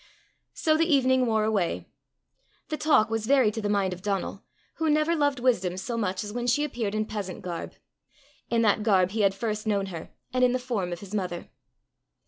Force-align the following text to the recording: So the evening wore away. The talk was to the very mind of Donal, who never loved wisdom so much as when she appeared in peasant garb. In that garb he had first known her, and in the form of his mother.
So 0.55 0.75
the 0.75 0.91
evening 0.91 1.27
wore 1.27 1.43
away. 1.43 1.85
The 2.69 2.75
talk 2.77 3.11
was 3.11 3.21
to 3.27 3.27
the 3.27 3.33
very 3.35 3.51
mind 3.69 3.93
of 3.93 4.01
Donal, 4.01 4.41
who 4.77 4.89
never 4.89 5.15
loved 5.15 5.39
wisdom 5.39 5.77
so 5.77 5.95
much 5.95 6.23
as 6.23 6.33
when 6.33 6.47
she 6.47 6.63
appeared 6.63 6.95
in 6.95 7.05
peasant 7.05 7.43
garb. 7.43 7.73
In 8.49 8.63
that 8.63 8.81
garb 8.81 9.11
he 9.11 9.21
had 9.21 9.35
first 9.35 9.67
known 9.67 9.85
her, 9.93 10.09
and 10.33 10.43
in 10.43 10.53
the 10.53 10.57
form 10.57 10.91
of 10.91 11.01
his 11.01 11.13
mother. 11.13 11.51